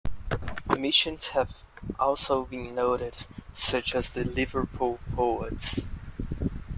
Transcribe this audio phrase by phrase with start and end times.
[0.67, 1.53] Omissions have
[1.99, 3.13] also been noted,
[3.53, 5.85] such as the Liverpool poets.